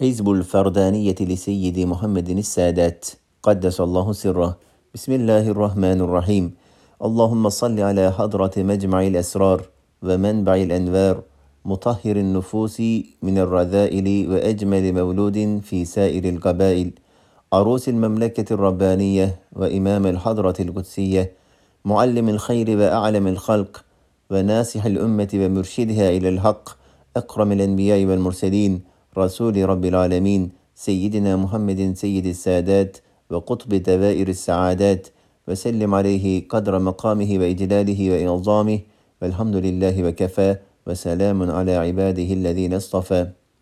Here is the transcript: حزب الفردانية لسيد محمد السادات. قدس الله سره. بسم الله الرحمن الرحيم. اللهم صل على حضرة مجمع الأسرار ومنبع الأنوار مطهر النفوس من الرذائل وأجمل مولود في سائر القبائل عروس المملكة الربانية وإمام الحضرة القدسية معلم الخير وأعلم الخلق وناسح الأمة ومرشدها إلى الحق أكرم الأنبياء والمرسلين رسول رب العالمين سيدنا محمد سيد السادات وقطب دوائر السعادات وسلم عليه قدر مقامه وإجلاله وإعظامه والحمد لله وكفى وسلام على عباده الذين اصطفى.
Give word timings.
حزب 0.00 0.30
الفردانية 0.30 1.14
لسيد 1.20 1.78
محمد 1.78 2.28
السادات. 2.28 3.06
قدس 3.42 3.80
الله 3.80 4.12
سره. 4.12 4.56
بسم 4.94 5.12
الله 5.12 5.44
الرحمن 5.48 6.00
الرحيم. 6.00 6.54
اللهم 7.04 7.48
صل 7.48 7.80
على 7.80 8.12
حضرة 8.12 8.50
مجمع 8.56 9.06
الأسرار 9.06 9.60
ومنبع 10.02 10.54
الأنوار 10.54 11.22
مطهر 11.64 12.16
النفوس 12.16 12.80
من 13.22 13.38
الرذائل 13.38 14.30
وأجمل 14.30 14.92
مولود 14.92 15.60
في 15.64 15.84
سائر 15.84 16.24
القبائل 16.24 16.90
عروس 17.52 17.88
المملكة 17.88 18.54
الربانية 18.54 19.40
وإمام 19.52 20.06
الحضرة 20.06 20.56
القدسية 20.60 21.32
معلم 21.84 22.28
الخير 22.28 22.78
وأعلم 22.78 23.26
الخلق 23.26 23.84
وناسح 24.30 24.84
الأمة 24.84 25.28
ومرشدها 25.34 26.10
إلى 26.10 26.28
الحق 26.28 26.68
أكرم 27.16 27.52
الأنبياء 27.52 28.04
والمرسلين 28.04 28.89
رسول 29.18 29.68
رب 29.68 29.84
العالمين 29.84 30.50
سيدنا 30.74 31.36
محمد 31.36 31.92
سيد 31.96 32.26
السادات 32.26 32.96
وقطب 33.30 33.74
دوائر 33.74 34.28
السعادات 34.28 35.08
وسلم 35.48 35.94
عليه 35.94 36.48
قدر 36.48 36.78
مقامه 36.78 37.38
وإجلاله 37.38 38.10
وإعظامه 38.10 38.80
والحمد 39.22 39.56
لله 39.56 40.04
وكفى 40.04 40.56
وسلام 40.86 41.50
على 41.50 41.76
عباده 41.76 42.32
الذين 42.32 42.74
اصطفى. 42.74 43.39